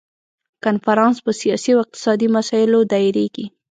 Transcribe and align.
کنفرانس 0.63 1.17
په 1.25 1.31
سیاسي 1.41 1.69
او 1.73 1.79
اقتصادي 1.85 2.27
مسایلو 2.35 2.79
دایریږي. 2.91 3.45